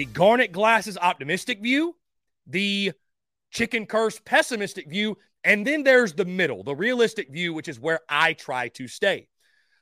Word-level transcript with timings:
The 0.00 0.06
Garnet 0.06 0.50
Glasses 0.50 0.96
optimistic 0.96 1.60
view, 1.60 1.94
the 2.46 2.92
Chicken 3.50 3.84
Curse 3.84 4.18
pessimistic 4.24 4.88
view, 4.88 5.18
and 5.44 5.66
then 5.66 5.82
there's 5.82 6.14
the 6.14 6.24
middle, 6.24 6.62
the 6.64 6.74
realistic 6.74 7.30
view, 7.30 7.52
which 7.52 7.68
is 7.68 7.78
where 7.78 8.00
I 8.08 8.32
try 8.32 8.68
to 8.68 8.88
stay. 8.88 9.28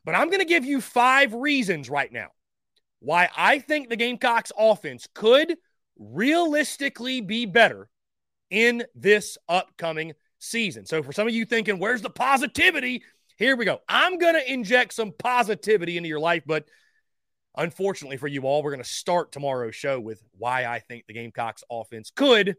But 0.05 0.17
I'm 0.17 0.27
going 0.27 0.41
to 0.41 0.45
give 0.45 0.65
you 0.65 0.81
five 0.81 1.35
reasons 1.35 1.89
right 1.89 2.13
now 2.13 2.31
why 2.99 3.29
I 3.37 3.61
think 3.61 3.89
the 3.89 3.95
Gamecocks 3.95 4.51
offense 4.59 5.07
could 5.15 5.55
realistically 5.97 7.21
be 7.21 7.47
better 7.47 7.89
in 8.51 8.83
this 8.97 9.39
upcoming 9.49 10.15
season. 10.41 10.85
So, 10.85 11.01
for 11.01 11.13
some 11.13 11.29
of 11.29 11.35
you 11.35 11.45
thinking, 11.45 11.79
where's 11.79 12.03
the 12.03 12.11
positivity? 12.11 13.05
Here 13.37 13.55
we 13.55 13.65
go. 13.65 13.79
I'm 13.89 14.19
going 14.19 14.35
to 14.35 14.53
inject 14.53 14.95
some 14.95 15.13
positivity 15.17 15.97
into 15.97 16.09
your 16.09 16.19
life, 16.19 16.43
but 16.45 16.65
unfortunately 17.59 18.17
for 18.17 18.29
you 18.29 18.43
all, 18.43 18.63
we're 18.63 18.71
going 18.71 18.83
to 18.83 18.89
start 18.89 19.33
tomorrow's 19.33 19.75
show 19.75 20.01
with 20.01 20.23
why 20.39 20.65
I 20.65 20.79
think 20.79 21.07
the 21.07 21.15
Gamecocks 21.15 21.65
offense 21.71 22.11
could 22.15 22.57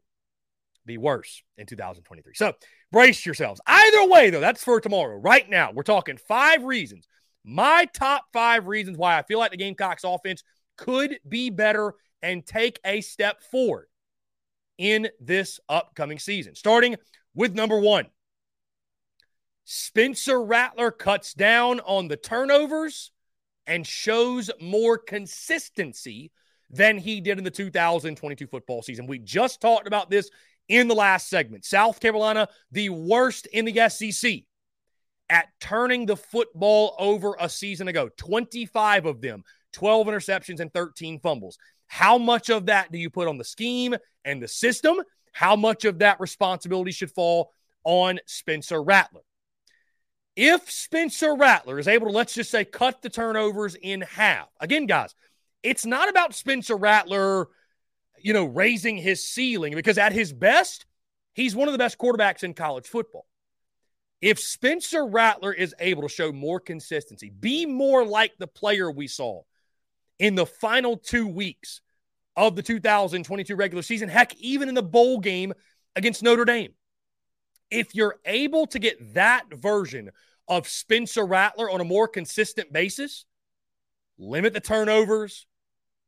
be 0.86 0.98
worse 0.98 1.42
in 1.58 1.66
2023. 1.66 2.34
So 2.36 2.54
brace 2.92 3.26
yourselves. 3.26 3.62
Either 3.66 4.08
way, 4.08 4.30
though, 4.30 4.40
that's 4.40 4.64
for 4.64 4.80
tomorrow. 4.80 5.18
Right 5.18 5.50
now, 5.50 5.72
we're 5.72 5.84
talking 5.84 6.18
five 6.18 6.64
reasons. 6.64 7.08
My 7.46 7.88
top 7.94 8.26
five 8.34 8.68
reasons 8.68 8.98
why 8.98 9.18
I 9.18 9.24
feel 9.24 9.40
like 9.40 9.52
the 9.52 9.58
Gamecocks 9.58 10.04
offense 10.04 10.44
could 10.78 11.20
be 11.28 11.50
better 11.50 11.94
and 12.22 12.46
take 12.46 12.80
a 12.86 13.02
step 13.02 13.42
forward 13.42 13.88
in 14.78 15.10
this 15.20 15.60
upcoming 15.70 16.20
season. 16.20 16.56
Starting 16.56 16.98
with 17.34 17.56
number 17.56 17.80
one 17.80 18.08
Spencer 19.64 20.42
Rattler 20.42 20.92
cuts 20.92 21.34
down 21.34 21.80
on 21.82 22.08
the 22.08 22.18
turnovers 22.18 23.12
and 23.70 23.86
shows 23.86 24.50
more 24.60 24.98
consistency 24.98 26.32
than 26.72 26.98
he 26.98 27.22
did 27.22 27.38
in 27.38 27.44
the 27.44 27.52
2022 27.52 28.48
football 28.48 28.82
season. 28.82 29.06
We 29.06 29.20
just 29.20 29.62
talked 29.62 29.88
about 29.88 30.10
this 30.10 30.30
in 30.68 30.88
the 30.88 30.96
last 30.96 31.30
segment. 31.30 31.66
South 31.66 32.00
Carolina, 32.00 32.50
the 32.72 32.90
worst 32.90 33.46
in 33.46 33.66
the 33.66 33.90
SEC 33.90 34.42
at 35.30 35.48
turning 35.62 36.08
the 36.08 36.18
football 36.18 36.96
over 36.98 37.36
a 37.40 37.48
season 37.48 37.88
ago 37.88 38.10
25 38.18 39.06
of 39.06 39.22
them, 39.22 39.44
12 39.74 40.08
interceptions 40.08 40.60
and 40.60 40.74
13 40.74 41.20
fumbles. 41.20 41.60
How 41.86 42.18
much 42.18 42.50
of 42.50 42.66
that 42.66 42.92
do 42.92 42.98
you 42.98 43.12
put 43.12 43.28
on 43.28 43.38
the 43.38 43.44
scheme 43.44 43.96
and 44.26 44.42
the 44.42 44.48
system, 44.48 44.98
how 45.32 45.56
much 45.56 45.86
of 45.86 46.00
that 46.00 46.20
responsibility 46.20 46.92
should 46.92 47.12
fall 47.12 47.52
on 47.84 48.20
Spencer 48.26 48.82
Rattler. 48.82 49.22
If 50.42 50.72
Spencer 50.72 51.36
Rattler 51.36 51.80
is 51.80 51.90
able 51.90 52.08
to, 52.08 52.14
let's 52.14 52.34
just 52.34 52.50
say, 52.50 52.64
cut 52.64 53.02
the 53.02 53.10
turnovers 53.10 53.76
in 53.76 54.00
half, 54.00 54.48
again, 54.62 54.86
guys, 54.86 55.14
it's 55.64 55.86
not 55.86 56.08
about 56.08 56.34
Spencer 56.34 56.78
Rattler, 56.78 57.50
you 58.22 58.32
know, 58.32 58.46
raising 58.46 58.96
his 58.96 59.22
ceiling 59.22 59.76
because 59.76 59.98
at 59.98 60.14
his 60.14 60.32
best, 60.32 60.86
he's 61.34 61.58
one 61.58 61.68
of 61.68 61.74
the 61.74 61.78
best 61.78 61.98
quarterbacks 61.98 62.46
in 62.46 62.54
college 62.54 62.88
football. 62.88 63.26
If 64.22 64.40
Spencer 64.40 65.06
Rattler 65.06 65.52
is 65.52 65.76
able 65.78 66.04
to 66.04 66.08
show 66.08 66.32
more 66.32 66.62
consistency, 66.62 67.30
be 67.30 67.66
more 67.66 68.06
like 68.06 68.32
the 68.38 68.48
player 68.48 68.90
we 68.90 69.08
saw 69.08 69.42
in 70.20 70.36
the 70.36 70.46
final 70.46 70.96
two 70.96 71.28
weeks 71.28 71.82
of 72.38 72.56
the 72.56 72.64
2022 72.64 73.58
regular 73.58 73.82
season, 73.82 74.08
heck, 74.08 74.34
even 74.38 74.70
in 74.70 74.76
the 74.76 74.84
bowl 74.84 75.20
game 75.20 75.54
against 75.98 76.24
Notre 76.24 76.46
Dame. 76.46 76.72
If 77.72 77.94
you're 77.96 78.16
able 78.26 78.68
to 78.68 78.80
get 78.80 79.14
that 79.14 79.46
version 79.54 80.12
of 80.48 80.68
Spencer 80.68 81.26
Rattler 81.26 81.70
on 81.70 81.82
a 81.82 81.86
more 81.86 82.08
consistent 82.08 82.74
basis, 82.74 83.26
limit 84.18 84.54
the 84.54 84.60
turnovers, 84.60 85.46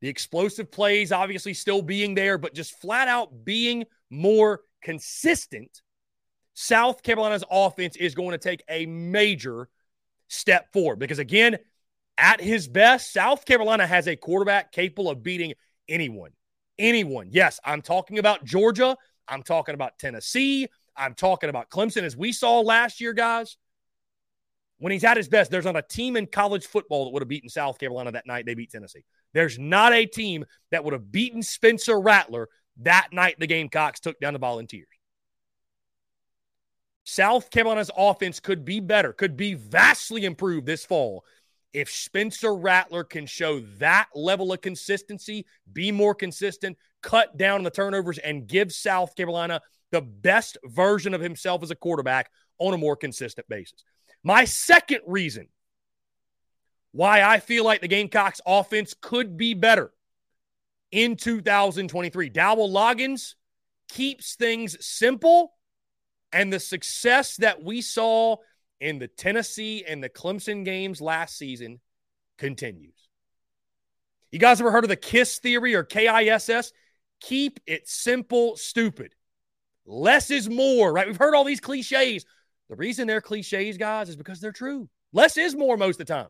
the 0.01 0.09
explosive 0.09 0.71
plays 0.71 1.11
obviously 1.11 1.53
still 1.53 1.81
being 1.81 2.15
there, 2.15 2.37
but 2.37 2.55
just 2.55 2.79
flat 2.81 3.07
out 3.07 3.45
being 3.45 3.85
more 4.09 4.61
consistent, 4.81 5.81
South 6.53 7.03
Carolina's 7.03 7.43
offense 7.49 7.95
is 7.95 8.15
going 8.15 8.31
to 8.31 8.37
take 8.37 8.63
a 8.67 8.85
major 8.87 9.69
step 10.27 10.73
forward. 10.73 10.97
Because 10.97 11.19
again, 11.19 11.57
at 12.17 12.41
his 12.41 12.67
best, 12.67 13.13
South 13.13 13.45
Carolina 13.45 13.85
has 13.85 14.07
a 14.07 14.15
quarterback 14.15 14.71
capable 14.71 15.09
of 15.09 15.23
beating 15.23 15.53
anyone. 15.87 16.31
Anyone. 16.79 17.27
Yes, 17.31 17.59
I'm 17.63 17.81
talking 17.81 18.17
about 18.17 18.43
Georgia. 18.43 18.97
I'm 19.27 19.43
talking 19.43 19.75
about 19.75 19.99
Tennessee. 19.99 20.67
I'm 20.95 21.13
talking 21.13 21.49
about 21.49 21.69
Clemson, 21.69 22.03
as 22.03 22.15
we 22.15 22.31
saw 22.31 22.59
last 22.59 23.01
year, 23.01 23.13
guys. 23.13 23.57
When 24.79 24.91
he's 24.91 25.03
at 25.03 25.17
his 25.17 25.29
best, 25.29 25.51
there's 25.51 25.65
not 25.65 25.77
a 25.77 25.83
team 25.83 26.17
in 26.17 26.25
college 26.25 26.65
football 26.65 27.05
that 27.05 27.11
would 27.11 27.21
have 27.21 27.29
beaten 27.29 27.49
South 27.49 27.77
Carolina 27.77 28.11
that 28.13 28.25
night 28.25 28.47
they 28.47 28.55
beat 28.55 28.71
Tennessee. 28.71 29.05
There's 29.33 29.59
not 29.59 29.93
a 29.93 30.07
team 30.07 30.43
that 30.71 30.83
would 30.83 30.93
have 30.93 31.11
beaten 31.11 31.43
Spencer 31.43 31.99
Rattler 31.99 32.49
that 32.77 33.09
night 33.11 33.35
the 33.39 33.47
Gamecocks 33.47 33.99
took 33.99 34.19
down 34.19 34.33
the 34.33 34.39
Volunteers. 34.39 34.87
South 37.03 37.49
Carolina's 37.51 37.91
offense 37.95 38.39
could 38.39 38.65
be 38.65 38.79
better, 38.79 39.13
could 39.13 39.37
be 39.37 39.53
vastly 39.53 40.25
improved 40.25 40.65
this 40.65 40.85
fall 40.85 41.23
if 41.73 41.89
Spencer 41.89 42.55
Rattler 42.55 43.03
can 43.03 43.25
show 43.25 43.59
that 43.77 44.07
level 44.13 44.51
of 44.51 44.61
consistency, 44.61 45.45
be 45.71 45.91
more 45.91 46.13
consistent, 46.13 46.77
cut 47.01 47.37
down 47.37 47.63
the 47.63 47.69
turnovers, 47.69 48.17
and 48.17 48.47
give 48.47 48.71
South 48.71 49.15
Carolina 49.15 49.61
the 49.91 50.01
best 50.01 50.57
version 50.63 51.13
of 51.13 51.21
himself 51.21 51.63
as 51.63 51.71
a 51.71 51.75
quarterback 51.75 52.29
on 52.59 52.73
a 52.73 52.77
more 52.77 52.95
consistent 52.95 53.47
basis. 53.47 53.83
My 54.23 54.45
second 54.45 55.01
reason 55.07 55.47
why 56.91 57.21
I 57.21 57.39
feel 57.39 57.63
like 57.63 57.81
the 57.81 57.87
Gamecocks 57.87 58.41
offense 58.45 58.93
could 58.99 59.37
be 59.37 59.53
better 59.53 59.91
in 60.91 61.15
2023. 61.15 62.29
Dowell 62.29 62.69
Loggins 62.69 63.35
keeps 63.89 64.35
things 64.35 64.77
simple, 64.85 65.53
and 66.31 66.51
the 66.51 66.59
success 66.59 67.37
that 67.37 67.63
we 67.63 67.81
saw 67.81 68.37
in 68.79 68.99
the 68.99 69.07
Tennessee 69.07 69.83
and 69.87 70.03
the 70.03 70.09
Clemson 70.09 70.65
games 70.65 71.01
last 71.01 71.37
season 71.37 71.79
continues. 72.37 72.95
You 74.31 74.39
guys 74.39 74.61
ever 74.61 74.71
heard 74.71 74.85
of 74.85 74.89
the 74.89 74.95
KISS 74.95 75.39
theory 75.39 75.75
or 75.75 75.83
KISS? 75.83 76.71
Keep 77.19 77.59
it 77.67 77.87
simple, 77.87 78.55
stupid. 78.55 79.13
Less 79.85 80.31
is 80.31 80.49
more, 80.49 80.91
right? 80.93 81.07
We've 81.07 81.17
heard 81.17 81.35
all 81.35 81.43
these 81.43 81.59
cliches. 81.59 82.25
The 82.69 82.75
reason 82.75 83.07
they're 83.07 83.21
cliches, 83.21 83.77
guys, 83.77 84.09
is 84.09 84.15
because 84.15 84.39
they're 84.39 84.51
true. 84.51 84.87
Less 85.13 85.37
is 85.37 85.55
more 85.55 85.77
most 85.77 85.99
of 85.99 86.05
the 86.05 86.13
time. 86.13 86.27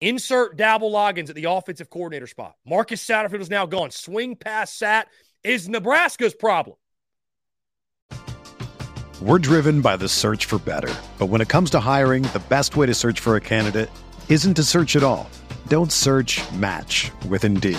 Insert 0.00 0.56
Dowell 0.56 0.90
Loggins 0.90 1.28
at 1.28 1.34
the 1.34 1.44
offensive 1.44 1.90
coordinator 1.90 2.26
spot. 2.26 2.54
Marcus 2.64 3.06
Satterfield 3.06 3.40
is 3.40 3.50
now 3.50 3.66
gone. 3.66 3.90
Swing 3.90 4.34
past 4.34 4.78
Sat 4.78 5.08
is 5.44 5.68
Nebraska's 5.68 6.34
problem. 6.34 6.76
We're 9.20 9.38
driven 9.38 9.82
by 9.82 9.98
the 9.98 10.08
search 10.08 10.46
for 10.46 10.58
better. 10.58 10.94
But 11.18 11.26
when 11.26 11.42
it 11.42 11.48
comes 11.48 11.68
to 11.70 11.80
hiring, 11.80 12.22
the 12.22 12.42
best 12.48 12.76
way 12.76 12.86
to 12.86 12.94
search 12.94 13.20
for 13.20 13.36
a 13.36 13.40
candidate 13.40 13.90
isn't 14.30 14.54
to 14.54 14.62
search 14.64 14.96
at 14.96 15.02
all. 15.02 15.28
Don't 15.68 15.92
search 15.92 16.40
match 16.52 17.10
with 17.28 17.44
Indeed. 17.44 17.78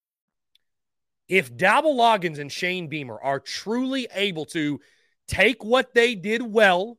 If 1.31 1.55
Dowell 1.55 1.95
Loggins 1.95 2.39
and 2.39 2.51
Shane 2.51 2.89
Beamer 2.89 3.17
are 3.17 3.39
truly 3.39 4.05
able 4.13 4.43
to 4.47 4.81
take 5.29 5.63
what 5.63 5.93
they 5.93 6.13
did 6.13 6.41
well 6.41 6.97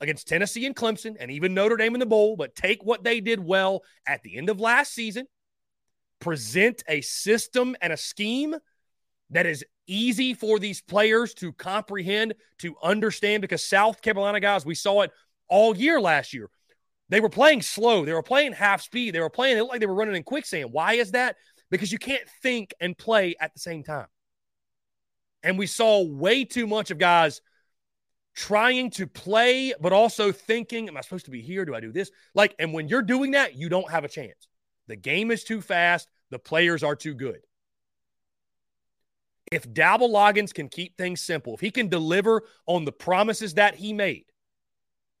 against 0.00 0.28
Tennessee 0.28 0.64
and 0.64 0.76
Clemson 0.76 1.16
and 1.18 1.32
even 1.32 1.52
Notre 1.52 1.76
Dame 1.76 1.94
in 1.94 1.98
the 1.98 2.06
bowl, 2.06 2.36
but 2.36 2.54
take 2.54 2.84
what 2.84 3.02
they 3.02 3.20
did 3.20 3.44
well 3.44 3.82
at 4.06 4.22
the 4.22 4.38
end 4.38 4.48
of 4.48 4.60
last 4.60 4.94
season, 4.94 5.26
present 6.20 6.84
a 6.88 7.00
system 7.00 7.74
and 7.82 7.92
a 7.92 7.96
scheme 7.96 8.54
that 9.30 9.44
is 9.44 9.64
easy 9.88 10.32
for 10.32 10.60
these 10.60 10.80
players 10.80 11.34
to 11.34 11.52
comprehend, 11.52 12.32
to 12.58 12.76
understand, 12.80 13.40
because 13.40 13.64
South 13.64 14.02
Carolina 14.02 14.38
guys, 14.38 14.64
we 14.64 14.76
saw 14.76 15.02
it 15.02 15.10
all 15.48 15.76
year 15.76 16.00
last 16.00 16.32
year. 16.32 16.48
They 17.08 17.18
were 17.18 17.28
playing 17.28 17.62
slow. 17.62 18.04
They 18.04 18.12
were 18.12 18.22
playing 18.22 18.52
half 18.52 18.82
speed. 18.82 19.16
They 19.16 19.20
were 19.20 19.30
playing, 19.30 19.56
it 19.56 19.62
looked 19.62 19.72
like 19.72 19.80
they 19.80 19.86
were 19.86 19.94
running 19.94 20.14
in 20.14 20.22
quicksand. 20.22 20.70
Why 20.70 20.92
is 20.92 21.10
that? 21.10 21.34
Because 21.70 21.92
you 21.92 21.98
can't 21.98 22.28
think 22.42 22.74
and 22.80 22.96
play 22.96 23.34
at 23.40 23.52
the 23.54 23.60
same 23.60 23.82
time. 23.82 24.06
And 25.42 25.58
we 25.58 25.66
saw 25.66 26.02
way 26.02 26.44
too 26.44 26.66
much 26.66 26.90
of 26.90 26.98
guys 26.98 27.40
trying 28.34 28.90
to 28.90 29.06
play, 29.06 29.72
but 29.80 29.92
also 29.92 30.32
thinking, 30.32 30.88
Am 30.88 30.96
I 30.96 31.00
supposed 31.00 31.24
to 31.24 31.30
be 31.30 31.42
here? 31.42 31.64
Do 31.64 31.74
I 31.74 31.80
do 31.80 31.92
this? 31.92 32.10
Like, 32.34 32.54
and 32.58 32.72
when 32.72 32.88
you're 32.88 33.02
doing 33.02 33.32
that, 33.32 33.54
you 33.54 33.68
don't 33.68 33.90
have 33.90 34.04
a 34.04 34.08
chance. 34.08 34.48
The 34.88 34.96
game 34.96 35.30
is 35.30 35.42
too 35.42 35.60
fast, 35.60 36.08
the 36.30 36.38
players 36.38 36.82
are 36.82 36.96
too 36.96 37.14
good. 37.14 37.40
If 39.50 39.72
Dowell 39.72 40.10
Loggins 40.10 40.52
can 40.52 40.68
keep 40.68 40.96
things 40.96 41.20
simple, 41.20 41.54
if 41.54 41.60
he 41.60 41.70
can 41.70 41.88
deliver 41.88 42.42
on 42.66 42.84
the 42.84 42.92
promises 42.92 43.54
that 43.54 43.76
he 43.76 43.92
made 43.92 44.24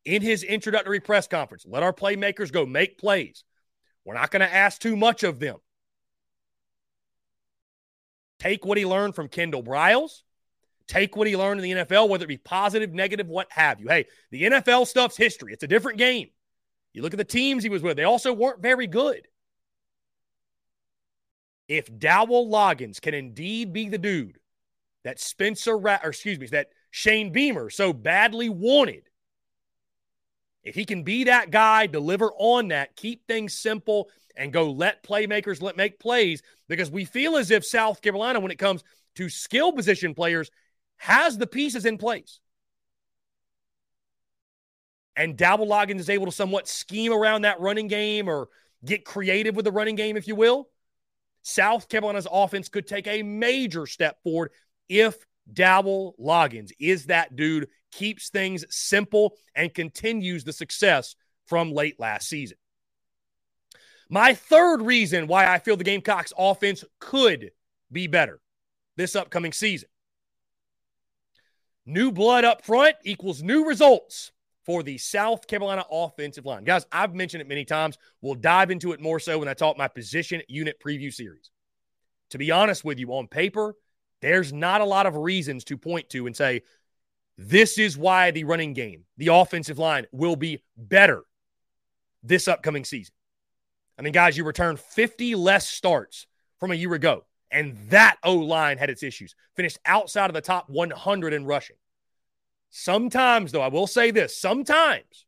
in 0.04 0.20
his 0.20 0.42
introductory 0.42 1.00
press 1.00 1.28
conference, 1.28 1.64
let 1.66 1.82
our 1.84 1.92
playmakers 1.92 2.52
go 2.52 2.66
make 2.66 2.98
plays. 2.98 3.44
We're 4.04 4.14
not 4.14 4.30
going 4.30 4.40
to 4.40 4.52
ask 4.52 4.80
too 4.80 4.96
much 4.96 5.22
of 5.22 5.38
them. 5.38 5.56
Take 8.38 8.64
what 8.64 8.78
he 8.78 8.86
learned 8.86 9.14
from 9.14 9.28
Kendall 9.28 9.62
Briles. 9.62 10.22
Take 10.86 11.16
what 11.16 11.26
he 11.26 11.36
learned 11.36 11.60
in 11.60 11.64
the 11.64 11.84
NFL, 11.84 12.08
whether 12.08 12.24
it 12.24 12.28
be 12.28 12.36
positive, 12.36 12.92
negative, 12.92 13.28
what 13.28 13.48
have 13.50 13.80
you. 13.80 13.88
Hey, 13.88 14.06
the 14.30 14.44
NFL 14.44 14.86
stuff's 14.86 15.16
history. 15.16 15.52
It's 15.52 15.64
a 15.64 15.68
different 15.68 15.98
game. 15.98 16.28
You 16.92 17.02
look 17.02 17.12
at 17.12 17.18
the 17.18 17.24
teams 17.24 17.62
he 17.62 17.68
was 17.68 17.82
with, 17.82 17.96
they 17.96 18.04
also 18.04 18.32
weren't 18.32 18.62
very 18.62 18.86
good. 18.86 19.26
If 21.68 21.98
Dowell 21.98 22.48
Loggins 22.48 23.00
can 23.00 23.14
indeed 23.14 23.72
be 23.72 23.88
the 23.88 23.98
dude 23.98 24.38
that 25.02 25.20
Spencer, 25.20 25.76
Ra- 25.76 25.98
or 26.02 26.10
excuse 26.10 26.38
me, 26.38 26.46
that 26.48 26.68
Shane 26.90 27.32
Beamer 27.32 27.70
so 27.70 27.92
badly 27.92 28.48
wanted, 28.48 29.08
if 30.62 30.74
he 30.74 30.84
can 30.84 31.02
be 31.02 31.24
that 31.24 31.50
guy, 31.50 31.86
deliver 31.86 32.30
on 32.36 32.68
that, 32.68 32.96
keep 32.96 33.26
things 33.26 33.54
simple, 33.54 34.08
and 34.36 34.52
go 34.52 34.70
let 34.70 35.02
playmakers 35.02 35.62
let 35.62 35.76
make 35.76 35.98
plays, 35.98 36.42
because 36.68 36.90
we 36.90 37.04
feel 37.04 37.36
as 37.36 37.50
if 37.50 37.64
South 37.64 38.02
Carolina, 38.02 38.40
when 38.40 38.50
it 38.50 38.58
comes 38.58 38.84
to 39.16 39.28
skill 39.28 39.72
position 39.72 40.14
players, 40.14 40.50
has 40.98 41.38
the 41.38 41.46
pieces 41.46 41.86
in 41.86 41.98
place. 41.98 42.40
And 45.16 45.36
Dowell 45.36 45.66
Loggins 45.66 46.00
is 46.00 46.10
able 46.10 46.26
to 46.26 46.32
somewhat 46.32 46.68
scheme 46.68 47.12
around 47.12 47.42
that 47.42 47.60
running 47.60 47.88
game 47.88 48.28
or 48.28 48.48
get 48.84 49.04
creative 49.04 49.56
with 49.56 49.64
the 49.64 49.72
running 49.72 49.94
game, 49.94 50.16
if 50.16 50.28
you 50.28 50.34
will. 50.34 50.68
South 51.42 51.88
Carolina's 51.88 52.26
offense 52.30 52.68
could 52.68 52.86
take 52.86 53.06
a 53.06 53.22
major 53.22 53.86
step 53.86 54.22
forward 54.22 54.50
if 54.88 55.16
Dowell 55.50 56.14
Loggins 56.20 56.72
is 56.78 57.06
that 57.06 57.36
dude, 57.36 57.68
keeps 57.92 58.28
things 58.28 58.64
simple, 58.68 59.36
and 59.54 59.72
continues 59.72 60.44
the 60.44 60.52
success 60.52 61.14
from 61.46 61.72
late 61.72 61.98
last 61.98 62.28
season. 62.28 62.58
My 64.08 64.34
third 64.34 64.82
reason 64.82 65.26
why 65.26 65.52
I 65.52 65.58
feel 65.58 65.76
the 65.76 65.84
Gamecocks 65.84 66.32
offense 66.38 66.84
could 67.00 67.50
be 67.90 68.06
better 68.06 68.40
this 68.96 69.16
upcoming 69.16 69.52
season 69.52 69.88
New 71.88 72.10
blood 72.10 72.44
up 72.44 72.64
front 72.64 72.96
equals 73.04 73.44
new 73.44 73.64
results 73.64 74.32
for 74.64 74.82
the 74.82 74.98
South 74.98 75.46
Carolina 75.46 75.84
offensive 75.88 76.44
line. 76.44 76.64
Guys, 76.64 76.84
I've 76.90 77.14
mentioned 77.14 77.40
it 77.40 77.48
many 77.48 77.64
times. 77.64 77.96
We'll 78.20 78.34
dive 78.34 78.72
into 78.72 78.90
it 78.90 79.00
more 79.00 79.20
so 79.20 79.38
when 79.38 79.46
I 79.46 79.54
talk 79.54 79.78
my 79.78 79.86
position 79.86 80.42
unit 80.48 80.80
preview 80.84 81.14
series. 81.14 81.50
To 82.30 82.38
be 82.38 82.50
honest 82.50 82.84
with 82.84 82.98
you, 82.98 83.12
on 83.12 83.28
paper, 83.28 83.76
there's 84.20 84.52
not 84.52 84.80
a 84.80 84.84
lot 84.84 85.06
of 85.06 85.14
reasons 85.14 85.62
to 85.64 85.78
point 85.78 86.10
to 86.10 86.26
and 86.26 86.34
say, 86.34 86.62
this 87.38 87.78
is 87.78 87.96
why 87.96 88.32
the 88.32 88.42
running 88.42 88.72
game, 88.72 89.04
the 89.16 89.28
offensive 89.28 89.78
line 89.78 90.06
will 90.10 90.34
be 90.34 90.64
better 90.76 91.22
this 92.24 92.48
upcoming 92.48 92.84
season. 92.84 93.14
I 93.98 94.02
mean, 94.02 94.12
guys, 94.12 94.36
you 94.36 94.44
return 94.44 94.76
50 94.76 95.34
less 95.34 95.68
starts 95.68 96.26
from 96.58 96.70
a 96.70 96.74
year 96.74 96.94
ago. 96.94 97.24
And 97.50 97.76
that 97.90 98.16
O 98.22 98.34
line 98.34 98.76
had 98.76 98.90
its 98.90 99.02
issues, 99.02 99.34
finished 99.54 99.78
outside 99.86 100.28
of 100.28 100.34
the 100.34 100.40
top 100.40 100.68
100 100.68 101.32
in 101.32 101.46
rushing. 101.46 101.76
Sometimes, 102.70 103.52
though, 103.52 103.62
I 103.62 103.68
will 103.68 103.86
say 103.86 104.10
this 104.10 104.36
sometimes 104.36 105.24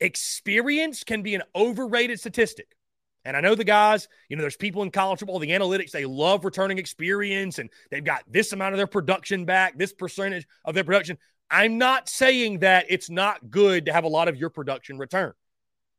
experience 0.00 1.04
can 1.04 1.22
be 1.22 1.34
an 1.34 1.42
overrated 1.54 2.18
statistic. 2.18 2.76
And 3.24 3.36
I 3.36 3.40
know 3.40 3.54
the 3.54 3.64
guys, 3.64 4.08
you 4.28 4.36
know, 4.36 4.40
there's 4.42 4.56
people 4.56 4.82
in 4.82 4.90
college 4.90 5.18
football, 5.18 5.38
the 5.38 5.50
analytics, 5.50 5.90
they 5.90 6.06
love 6.06 6.44
returning 6.44 6.78
experience 6.78 7.58
and 7.58 7.68
they've 7.90 8.04
got 8.04 8.22
this 8.26 8.52
amount 8.52 8.74
of 8.74 8.78
their 8.78 8.86
production 8.86 9.44
back, 9.44 9.76
this 9.76 9.92
percentage 9.92 10.46
of 10.64 10.74
their 10.74 10.84
production. 10.84 11.18
I'm 11.50 11.78
not 11.78 12.08
saying 12.08 12.60
that 12.60 12.86
it's 12.88 13.10
not 13.10 13.50
good 13.50 13.86
to 13.86 13.92
have 13.92 14.04
a 14.04 14.08
lot 14.08 14.28
of 14.28 14.36
your 14.36 14.50
production 14.50 14.98
return. 14.98 15.32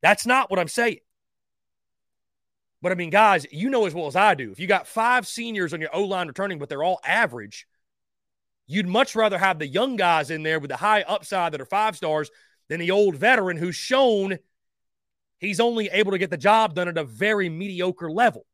That's 0.01 0.25
not 0.25 0.49
what 0.49 0.59
I'm 0.59 0.67
saying. 0.67 0.99
But 2.81 2.91
I 2.91 2.95
mean, 2.95 3.09
guys, 3.09 3.45
you 3.51 3.69
know 3.69 3.85
as 3.85 3.93
well 3.93 4.07
as 4.07 4.15
I 4.15 4.35
do. 4.35 4.51
If 4.51 4.59
you 4.59 4.67
got 4.67 4.87
five 4.87 5.27
seniors 5.27 5.73
on 5.73 5.81
your 5.81 5.93
O 5.93 6.03
line 6.03 6.27
returning, 6.27 6.59
but 6.59 6.69
they're 6.69 6.83
all 6.83 7.01
average, 7.03 7.67
you'd 8.67 8.87
much 8.87 9.15
rather 9.15 9.37
have 9.37 9.59
the 9.59 9.67
young 9.67 9.97
guys 9.97 10.31
in 10.31 10.43
there 10.43 10.59
with 10.59 10.69
the 10.69 10.77
high 10.77 11.01
upside 11.01 11.51
that 11.51 11.61
are 11.61 11.65
five 11.65 11.97
stars 11.97 12.31
than 12.69 12.79
the 12.79 12.91
old 12.91 13.15
veteran 13.15 13.57
who's 13.57 13.75
shown 13.75 14.37
he's 15.39 15.59
only 15.59 15.87
able 15.87 16.11
to 16.11 16.17
get 16.17 16.29
the 16.29 16.37
job 16.37 16.75
done 16.75 16.87
at 16.87 16.97
a 16.97 17.03
very 17.03 17.49
mediocre 17.49 18.11
level. 18.11 18.45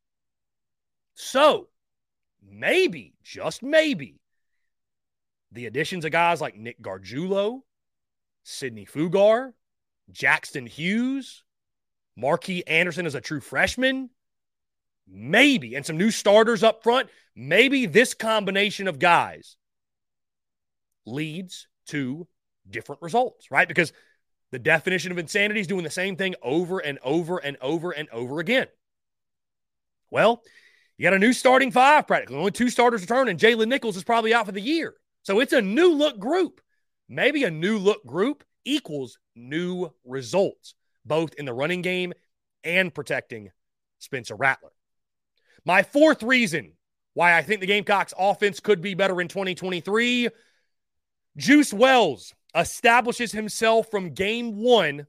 So 1.13 1.67
maybe, 2.41 3.13
just 3.23 3.61
maybe, 3.61 4.19
the 5.51 5.65
additions 5.65 6.05
of 6.05 6.11
guys 6.11 6.41
like 6.41 6.55
Nick 6.55 6.81
Gargiulo, 6.81 7.61
Sidney 8.43 8.85
Fugar, 8.85 9.53
Jackson 10.11 10.65
Hughes, 10.65 11.43
Marquis 12.15 12.63
Anderson 12.67 13.05
as 13.05 13.15
a 13.15 13.21
true 13.21 13.41
freshman, 13.41 14.09
maybe, 15.07 15.75
and 15.75 15.85
some 15.85 15.97
new 15.97 16.11
starters 16.11 16.63
up 16.63 16.83
front, 16.83 17.09
maybe 17.35 17.85
this 17.85 18.13
combination 18.13 18.87
of 18.87 18.99
guys 18.99 19.57
leads 21.05 21.67
to 21.87 22.27
different 22.69 23.01
results, 23.01 23.51
right? 23.51 23.67
Because 23.67 23.93
the 24.51 24.59
definition 24.59 25.11
of 25.11 25.17
insanity 25.17 25.59
is 25.59 25.67
doing 25.67 25.83
the 25.83 25.89
same 25.89 26.15
thing 26.15 26.35
over 26.41 26.79
and 26.79 26.97
over 27.03 27.37
and 27.37 27.57
over 27.61 27.91
and 27.91 28.09
over 28.09 28.39
again. 28.39 28.67
Well, 30.11 30.41
you 30.97 31.03
got 31.03 31.13
a 31.13 31.19
new 31.19 31.33
starting 31.33 31.71
five 31.71 32.07
practically. 32.07 32.37
Only 32.37 32.51
two 32.51 32.69
starters 32.69 33.01
return, 33.01 33.27
and 33.27 33.39
Jalen 33.39 33.67
Nichols 33.67 33.97
is 33.97 34.03
probably 34.03 34.33
out 34.33 34.45
for 34.45 34.51
the 34.51 34.61
year. 34.61 34.95
So 35.23 35.39
it's 35.39 35.53
a 35.53 35.61
new 35.61 35.93
look 35.93 36.19
group. 36.19 36.61
Maybe 37.09 37.43
a 37.43 37.51
new 37.51 37.77
look 37.77 38.05
group 38.05 38.43
equals 38.65 39.17
new 39.35 39.89
results, 40.03 40.75
both 41.05 41.33
in 41.35 41.45
the 41.45 41.53
running 41.53 41.81
game 41.81 42.13
and 42.63 42.93
protecting 42.93 43.51
Spencer 43.99 44.35
Rattler. 44.35 44.71
My 45.63 45.83
fourth 45.83 46.23
reason 46.23 46.73
why 47.13 47.37
I 47.37 47.41
think 47.41 47.61
the 47.61 47.67
Gamecocks 47.67 48.13
offense 48.17 48.59
could 48.59 48.81
be 48.81 48.93
better 48.93 49.21
in 49.21 49.27
2023 49.27 50.29
Juice 51.37 51.73
Wells 51.73 52.33
establishes 52.55 53.31
himself 53.31 53.91
from 53.91 54.13
game 54.13 54.57
one 54.57 55.07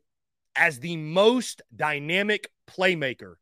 as 0.56 0.80
the 0.80 0.96
most 0.96 1.62
dynamic 1.74 2.50
playmaker 2.66 3.34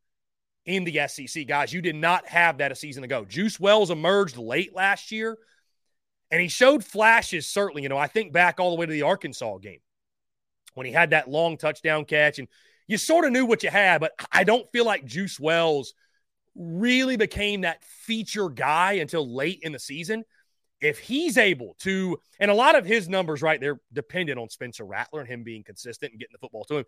in 0.67 0.85
the 0.85 1.01
SEC. 1.09 1.47
Guys, 1.47 1.73
you 1.73 1.81
did 1.81 1.97
not 1.97 2.27
have 2.27 2.59
that 2.59 2.73
a 2.73 2.75
season 2.75 3.05
ago. 3.05 3.25
Juice 3.25 3.59
Wells 3.59 3.91
emerged 3.91 4.37
late 4.37 4.75
last 4.75 5.13
year 5.13 5.39
and 6.31 6.43
he 6.43 6.49
showed 6.49 6.85
flashes, 6.85 7.47
certainly. 7.47 7.83
You 7.83 7.89
know, 7.89 7.97
I 7.97 8.07
think 8.07 8.33
back 8.33 8.61
all 8.61 8.71
the 8.71 8.77
way 8.77 8.87
to 8.87 8.93
the 8.93 9.03
Arkansas 9.03 9.59
game 9.59 9.81
when 10.75 10.87
he 10.87 10.93
had 10.93 11.11
that 11.11 11.29
long 11.29 11.57
touchdown 11.57 12.05
catch 12.05 12.39
and 12.39 12.49
you 12.87 12.99
sort 12.99 13.25
of 13.25 13.33
knew 13.33 13.47
what 13.47 13.63
you 13.63 13.71
had, 13.71 14.01
but 14.01 14.13
I 14.31 14.45
don't 14.45 14.71
feel 14.71 14.85
like 14.85 15.05
Juice 15.05 15.41
Wells 15.41 15.95
really 16.55 17.17
became 17.17 17.63
that 17.63 17.83
feature 17.85 18.49
guy 18.49 18.95
until 18.95 19.35
late 19.35 19.61
in 19.63 19.73
the 19.73 19.79
season. 19.79 20.25
If 20.81 20.99
he's 20.99 21.39
able 21.39 21.77
to, 21.81 22.19
and 22.39 22.51
a 22.51 22.55
lot 22.55 22.77
of 22.77 22.85
his 22.85 23.09
numbers, 23.09 23.41
right, 23.41 23.61
they're 23.61 23.81
dependent 23.93 24.39
on 24.39 24.51
Spencer 24.51 24.85
Rattler 24.85 25.21
and 25.21 25.29
him 25.29 25.43
being 25.43 25.65
consistent 25.65 26.13
and 26.13 26.21
getting 26.21 26.35
the 26.35 26.39
football 26.39 26.65
to 26.65 26.79
him. 26.79 26.85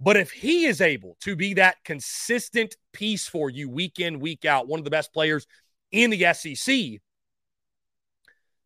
But 0.00 0.16
if 0.16 0.30
he 0.30 0.64
is 0.64 0.80
able 0.80 1.18
to 1.20 1.36
be 1.36 1.54
that 1.54 1.76
consistent 1.84 2.74
piece 2.92 3.28
for 3.28 3.50
you 3.50 3.68
week 3.68 4.00
in, 4.00 4.18
week 4.20 4.46
out, 4.46 4.66
one 4.66 4.80
of 4.80 4.84
the 4.84 4.90
best 4.90 5.12
players 5.12 5.46
in 5.92 6.08
the 6.08 6.32
SEC, 6.32 7.00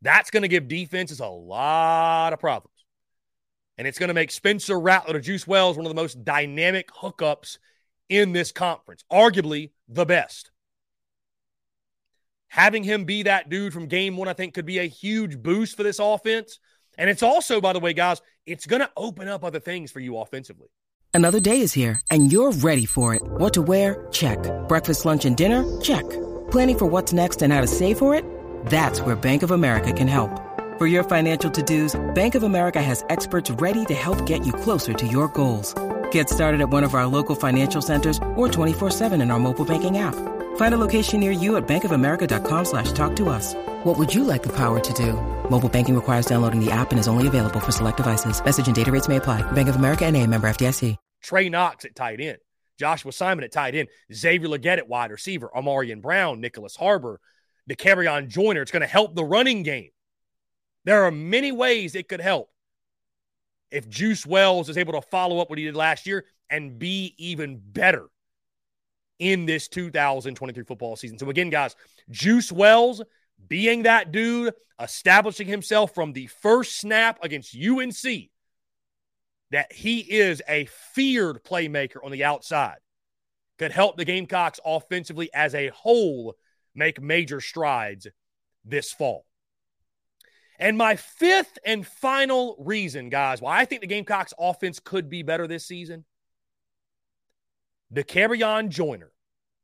that's 0.00 0.30
going 0.30 0.42
to 0.42 0.48
give 0.48 0.68
defenses 0.68 1.18
a 1.18 1.26
lot 1.26 2.32
of 2.32 2.38
problems. 2.38 2.73
And 3.76 3.88
it's 3.88 3.98
going 3.98 4.08
to 4.08 4.14
make 4.14 4.30
Spencer 4.30 4.78
Rattler 4.78 5.20
Juice 5.20 5.46
Wells 5.46 5.76
one 5.76 5.86
of 5.86 5.90
the 5.90 6.00
most 6.00 6.24
dynamic 6.24 6.88
hookups 6.90 7.58
in 8.08 8.32
this 8.32 8.52
conference, 8.52 9.04
arguably 9.10 9.70
the 9.88 10.06
best. 10.06 10.50
Having 12.48 12.84
him 12.84 13.04
be 13.04 13.24
that 13.24 13.48
dude 13.48 13.72
from 13.72 13.86
game 13.86 14.16
one, 14.16 14.28
I 14.28 14.32
think, 14.32 14.54
could 14.54 14.66
be 14.66 14.78
a 14.78 14.84
huge 14.84 15.42
boost 15.42 15.76
for 15.76 15.82
this 15.82 15.98
offense. 15.98 16.60
And 16.96 17.10
it's 17.10 17.22
also, 17.22 17.60
by 17.60 17.72
the 17.72 17.80
way, 17.80 17.92
guys, 17.92 18.22
it's 18.46 18.66
going 18.66 18.80
to 18.80 18.90
open 18.96 19.26
up 19.26 19.42
other 19.42 19.58
things 19.58 19.90
for 19.90 19.98
you 19.98 20.18
offensively. 20.18 20.68
Another 21.12 21.40
day 21.40 21.60
is 21.60 21.72
here, 21.72 22.00
and 22.10 22.30
you're 22.30 22.52
ready 22.52 22.86
for 22.86 23.14
it. 23.14 23.22
What 23.24 23.54
to 23.54 23.62
wear? 23.62 24.06
Check. 24.12 24.38
Breakfast, 24.68 25.04
lunch, 25.04 25.24
and 25.24 25.36
dinner? 25.36 25.80
Check. 25.80 26.08
Planning 26.50 26.78
for 26.78 26.86
what's 26.86 27.12
next 27.12 27.42
and 27.42 27.52
how 27.52 27.60
to 27.60 27.66
save 27.66 27.98
for 27.98 28.14
it? 28.14 28.24
That's 28.66 29.00
where 29.00 29.16
Bank 29.16 29.42
of 29.42 29.50
America 29.50 29.92
can 29.92 30.08
help. 30.08 30.43
For 30.76 30.88
your 30.88 31.04
financial 31.04 31.48
to 31.52 31.62
dos, 31.62 31.94
Bank 32.14 32.34
of 32.34 32.42
America 32.42 32.82
has 32.82 33.04
experts 33.08 33.48
ready 33.48 33.84
to 33.84 33.94
help 33.94 34.26
get 34.26 34.44
you 34.44 34.52
closer 34.52 34.92
to 34.92 35.06
your 35.06 35.28
goals. 35.28 35.72
Get 36.10 36.28
started 36.28 36.60
at 36.60 36.68
one 36.68 36.82
of 36.82 36.94
our 36.94 37.06
local 37.06 37.36
financial 37.36 37.80
centers 37.80 38.18
or 38.34 38.48
24-7 38.48 39.12
in 39.22 39.30
our 39.30 39.38
mobile 39.38 39.64
banking 39.64 39.98
app. 39.98 40.16
Find 40.56 40.74
a 40.74 40.80
location 40.80 41.20
near 41.20 41.30
you 41.30 41.54
at 41.54 41.68
bankofamerica.com 41.68 42.64
slash 42.64 42.90
talk 42.90 43.14
to 43.16 43.28
us. 43.28 43.54
What 43.84 43.96
would 43.98 44.12
you 44.12 44.24
like 44.24 44.42
the 44.42 44.56
power 44.56 44.80
to 44.80 44.92
do? 44.94 45.12
Mobile 45.48 45.68
banking 45.68 45.94
requires 45.94 46.26
downloading 46.26 46.58
the 46.58 46.72
app 46.72 46.90
and 46.90 46.98
is 46.98 47.06
only 47.06 47.28
available 47.28 47.60
for 47.60 47.70
select 47.70 47.98
devices. 47.98 48.44
Message 48.44 48.66
and 48.66 48.74
data 48.74 48.90
rates 48.90 49.06
may 49.06 49.16
apply. 49.16 49.42
Bank 49.52 49.68
of 49.68 49.76
America 49.76 50.04
and 50.04 50.16
a 50.16 50.26
member 50.26 50.48
FDIC. 50.48 50.96
Trey 51.22 51.50
Knox 51.50 51.84
at 51.84 51.94
tight 51.94 52.20
end. 52.20 52.38
Joshua 52.80 53.12
Simon 53.12 53.44
at 53.44 53.52
tight 53.52 53.76
end. 53.76 53.88
Xavier 54.12 54.48
Legette 54.48 54.78
at 54.78 54.88
wide 54.88 55.12
receiver. 55.12 55.52
Ahmarean 55.54 56.02
Brown, 56.02 56.40
Nicholas 56.40 56.74
Harbor, 56.74 57.20
Dakereon 57.70 58.26
Joyner. 58.26 58.62
It's 58.62 58.72
going 58.72 58.80
to 58.80 58.88
help 58.88 59.14
the 59.14 59.24
running 59.24 59.62
game. 59.62 59.90
There 60.84 61.04
are 61.04 61.10
many 61.10 61.52
ways 61.52 61.94
it 61.94 62.08
could 62.08 62.20
help 62.20 62.50
if 63.70 63.88
Juice 63.88 64.26
Wells 64.26 64.68
is 64.68 64.78
able 64.78 64.92
to 64.92 65.02
follow 65.02 65.40
up 65.40 65.50
what 65.50 65.58
he 65.58 65.64
did 65.64 65.74
last 65.76 66.06
year 66.06 66.26
and 66.50 66.78
be 66.78 67.14
even 67.18 67.60
better 67.60 68.08
in 69.18 69.46
this 69.46 69.68
2023 69.68 70.64
football 70.64 70.96
season. 70.96 71.18
So, 71.18 71.30
again, 71.30 71.50
guys, 71.50 71.74
Juice 72.10 72.52
Wells 72.52 73.02
being 73.48 73.84
that 73.84 74.12
dude, 74.12 74.54
establishing 74.80 75.46
himself 75.46 75.94
from 75.94 76.12
the 76.12 76.26
first 76.26 76.78
snap 76.78 77.18
against 77.22 77.56
UNC, 77.56 78.30
that 79.50 79.72
he 79.72 80.00
is 80.00 80.42
a 80.48 80.66
feared 80.94 81.42
playmaker 81.44 81.96
on 82.04 82.10
the 82.10 82.24
outside, 82.24 82.78
could 83.58 83.72
help 83.72 83.96
the 83.96 84.04
Gamecocks 84.04 84.60
offensively 84.64 85.30
as 85.32 85.54
a 85.54 85.68
whole 85.68 86.34
make 86.74 87.00
major 87.00 87.40
strides 87.40 88.06
this 88.64 88.92
fall. 88.92 89.26
And 90.58 90.78
my 90.78 90.96
fifth 90.96 91.58
and 91.64 91.86
final 91.86 92.56
reason, 92.58 93.08
guys, 93.08 93.40
why 93.40 93.58
I 93.58 93.64
think 93.64 93.80
the 93.80 93.86
Gamecocks 93.86 94.32
offense 94.38 94.78
could 94.78 95.10
be 95.10 95.22
better 95.22 95.46
this 95.46 95.66
season 95.66 96.04
Dakereon 97.92 98.68
Joyner 98.68 99.12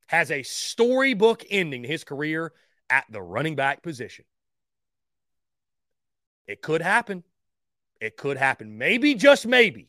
has 0.07 0.31
a 0.31 0.43
storybook 0.43 1.45
ending 1.51 1.83
to 1.83 1.89
his 1.89 2.05
career 2.05 2.53
at 2.89 3.05
the 3.11 3.23
running 3.23 3.57
back 3.57 3.83
position. 3.83 4.25
It 6.47 6.63
could 6.63 6.83
happen. 6.83 7.23
It 8.01 8.17
could 8.17 8.37
happen. 8.37 8.79
Maybe, 8.79 9.15
just 9.15 9.47
maybe. 9.47 9.89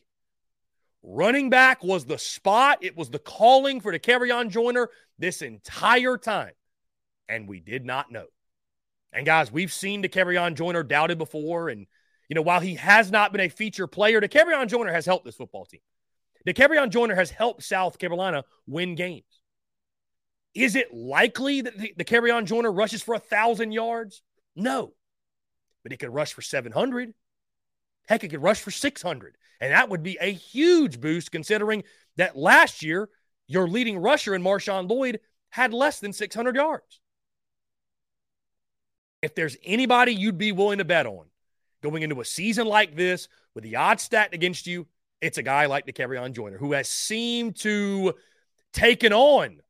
Running 1.01 1.49
back 1.49 1.83
was 1.83 2.05
the 2.05 2.19
spot. 2.19 2.79
It 2.81 2.95
was 2.95 3.09
the 3.09 3.19
calling 3.19 3.81
for 3.81 3.91
Dakereon 3.91 4.49
Joyner 4.49 4.89
this 5.17 5.41
entire 5.41 6.17
time. 6.17 6.53
And 7.27 7.47
we 7.47 7.59
did 7.59 7.85
not 7.85 8.11
know. 8.11 8.25
And 9.13 9.25
guys, 9.25 9.51
we've 9.51 9.73
seen 9.73 10.03
Dakereon 10.03 10.55
Joyner 10.55 10.83
doubted 10.83 11.17
before. 11.17 11.69
And, 11.69 11.87
you 12.29 12.35
know, 12.35 12.41
while 12.41 12.59
he 12.59 12.75
has 12.75 13.11
not 13.11 13.31
been 13.31 13.41
a 13.41 13.49
feature 13.49 13.87
player, 13.87 14.21
Dakereon 14.21 14.67
Joyner 14.67 14.93
has 14.93 15.05
helped 15.05 15.25
this 15.25 15.35
football 15.35 15.65
team. 15.65 15.81
Dakereon 16.47 16.89
Joyner 16.89 17.15
has 17.15 17.29
helped 17.29 17.63
South 17.63 17.99
Carolina 17.99 18.43
win 18.67 18.95
games. 18.95 19.23
Is 20.53 20.75
it 20.75 20.93
likely 20.93 21.61
that 21.61 21.77
the, 21.77 21.93
Dakereon 21.97 22.45
Joyner 22.45 22.71
rushes 22.71 23.01
for 23.01 23.15
a 23.15 23.19
thousand 23.19 23.71
yards? 23.71 24.21
No, 24.55 24.93
but 25.83 25.91
he 25.91 25.97
could 25.97 26.13
rush 26.13 26.33
for 26.33 26.41
700. 26.41 27.13
Heck, 28.07 28.21
he 28.21 28.27
could 28.27 28.41
rush 28.41 28.59
for 28.59 28.71
600. 28.71 29.37
And 29.59 29.71
that 29.71 29.89
would 29.89 30.03
be 30.03 30.17
a 30.19 30.31
huge 30.33 30.99
boost 30.99 31.31
considering 31.31 31.83
that 32.17 32.35
last 32.35 32.83
year, 32.83 33.09
your 33.47 33.67
leading 33.67 33.99
rusher 33.99 34.33
in 34.33 34.41
Marshawn 34.41 34.89
Lloyd 34.89 35.19
had 35.49 35.73
less 35.73 35.99
than 35.99 36.13
600 36.13 36.55
yards. 36.55 37.00
If 39.21 39.35
there's 39.35 39.57
anybody 39.63 40.13
you'd 40.13 40.37
be 40.37 40.51
willing 40.51 40.79
to 40.79 40.85
bet 40.85 41.05
on 41.05 41.25
going 41.81 42.03
into 42.03 42.21
a 42.21 42.25
season 42.25 42.67
like 42.67 42.95
this 42.95 43.27
with 43.53 43.63
the 43.63 43.75
odds 43.75 44.03
stacked 44.03 44.33
against 44.33 44.67
you, 44.67 44.87
it's 45.21 45.37
a 45.37 45.43
guy 45.43 45.67
like 45.67 45.85
Dakereon 45.85 46.33
Joyner 46.33 46.57
who 46.57 46.73
has 46.73 46.89
seemed 46.89 47.55
to 47.57 48.13
taken 48.73 49.13
on 49.13 49.61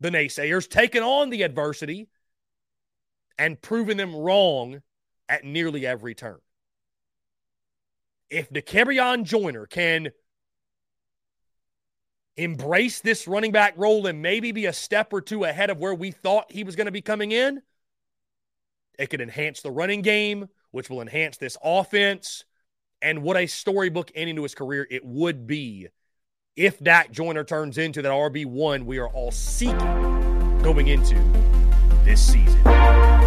the 0.00 0.10
naysayers, 0.10 0.68
taken 0.68 1.02
on 1.02 1.30
the 1.30 1.42
adversity, 1.42 2.08
and 3.38 3.60
proven 3.60 3.96
them 3.96 4.14
wrong 4.14 4.82
at 5.28 5.44
nearly 5.44 5.86
every 5.86 6.14
turn. 6.14 6.38
If 8.30 8.50
Dakereon 8.50 9.24
Joyner 9.24 9.66
can 9.66 10.10
embrace 12.36 13.00
this 13.00 13.28
running 13.28 13.52
back 13.52 13.74
role 13.76 14.06
and 14.06 14.22
maybe 14.22 14.52
be 14.52 14.66
a 14.66 14.72
step 14.72 15.12
or 15.12 15.20
two 15.20 15.44
ahead 15.44 15.68
of 15.68 15.78
where 15.78 15.94
we 15.94 16.10
thought 16.10 16.50
he 16.50 16.64
was 16.64 16.76
going 16.76 16.86
to 16.86 16.92
be 16.92 17.02
coming 17.02 17.32
in, 17.32 17.60
it 19.00 19.08
could 19.08 19.20
enhance 19.20 19.62
the 19.62 19.70
running 19.70 20.02
game, 20.02 20.48
which 20.70 20.90
will 20.90 21.00
enhance 21.00 21.38
this 21.38 21.56
offense. 21.62 22.44
And 23.02 23.22
what 23.22 23.36
a 23.36 23.46
storybook 23.46 24.12
ending 24.14 24.36
to 24.36 24.42
his 24.42 24.54
career 24.54 24.86
it 24.90 25.04
would 25.04 25.46
be 25.46 25.88
if 26.54 26.78
Dak 26.80 27.10
Joyner 27.10 27.44
turns 27.44 27.78
into 27.78 28.02
that 28.02 28.12
RB1 28.12 28.84
we 28.84 28.98
are 28.98 29.08
all 29.08 29.30
seeking 29.30 29.78
going 30.62 30.88
into 30.88 31.14
this 32.04 32.20
season. 32.20 33.19